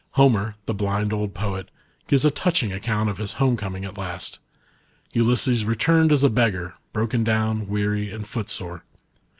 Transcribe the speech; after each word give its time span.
Homer, 0.13 0.55
the 0.65 0.73
blind 0.73 1.13
old 1.13 1.35
poet, 1.35 1.69
gives 2.07 2.25
a 2.25 2.31
touching 2.31 2.73
account 2.73 3.07
o^ 3.07 3.17
his 3.19 3.33
home 3.33 3.55
coming 3.55 3.85
at 3.85 3.99
last. 3.99 4.39
Ulys3es 5.13 5.63
returned 5.63 6.11
as 6.11 6.23
a 6.23 6.27
beggar, 6.31 6.73
broken 6.91 7.23
down, 7.23 7.67
weary, 7.67 8.09
and 8.09 8.25
footsore. 8.25 8.83